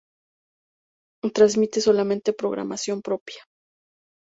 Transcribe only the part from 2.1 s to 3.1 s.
programación